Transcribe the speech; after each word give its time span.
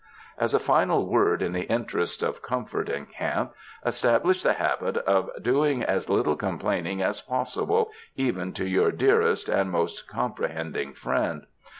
As 0.39 0.55
a 0.55 0.59
final 0.59 1.05
word 1.07 1.43
in 1.43 1.51
the 1.51 1.65
interests 1.69 2.23
of 2.23 2.41
comfort 2.41 2.89
in 2.89 3.05
camp, 3.05 3.53
establish 3.85 4.41
the 4.41 4.53
habit 4.53 4.97
of 4.97 5.29
doing 5.43 5.83
as 5.83 6.09
little 6.09 6.35
complain 6.35 6.87
ing 6.87 7.03
as 7.03 7.21
possible 7.21 7.91
even 8.15 8.51
to 8.53 8.65
your 8.67 8.91
dearest 8.91 9.47
and 9.47 9.69
most 9.69 10.07
com 10.07 10.33
prehending 10.33 10.97
friend. 10.97 11.45